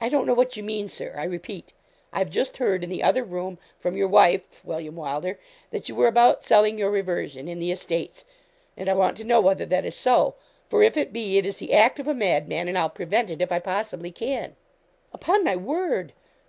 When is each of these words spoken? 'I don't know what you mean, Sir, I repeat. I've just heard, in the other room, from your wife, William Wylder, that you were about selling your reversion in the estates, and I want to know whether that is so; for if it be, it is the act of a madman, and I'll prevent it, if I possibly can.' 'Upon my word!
'I 0.00 0.10
don't 0.10 0.26
know 0.28 0.32
what 0.34 0.56
you 0.56 0.62
mean, 0.62 0.86
Sir, 0.86 1.12
I 1.18 1.24
repeat. 1.24 1.72
I've 2.12 2.30
just 2.30 2.58
heard, 2.58 2.84
in 2.84 2.88
the 2.88 3.02
other 3.02 3.24
room, 3.24 3.58
from 3.80 3.96
your 3.96 4.06
wife, 4.06 4.64
William 4.64 4.94
Wylder, 4.94 5.40
that 5.72 5.88
you 5.88 5.96
were 5.96 6.06
about 6.06 6.44
selling 6.44 6.78
your 6.78 6.88
reversion 6.88 7.48
in 7.48 7.58
the 7.58 7.72
estates, 7.72 8.24
and 8.76 8.88
I 8.88 8.94
want 8.94 9.16
to 9.16 9.24
know 9.24 9.40
whether 9.40 9.66
that 9.66 9.84
is 9.84 9.96
so; 9.96 10.36
for 10.68 10.84
if 10.84 10.96
it 10.96 11.12
be, 11.12 11.36
it 11.36 11.44
is 11.46 11.56
the 11.56 11.72
act 11.72 11.98
of 11.98 12.06
a 12.06 12.14
madman, 12.14 12.68
and 12.68 12.78
I'll 12.78 12.88
prevent 12.88 13.28
it, 13.28 13.40
if 13.42 13.50
I 13.50 13.58
possibly 13.58 14.12
can.' 14.12 14.54
'Upon 15.12 15.42
my 15.42 15.56
word! 15.56 16.12